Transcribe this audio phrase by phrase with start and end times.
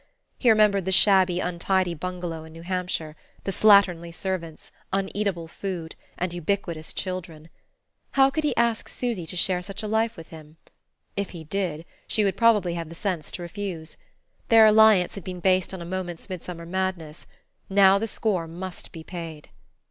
[0.39, 6.33] He remembered the shabby untidy bungalow in New Hampshire, the slatternly servants, uneatable food and
[6.33, 7.49] ubiquitous children.
[8.13, 10.57] How could he ask Susy to share such a life with him?
[11.15, 13.95] If he did, she would probably have the sense to refuse.
[14.49, 17.27] Their alliance had been based on a moment's midsummer madness;
[17.69, 19.49] now the score must be paid....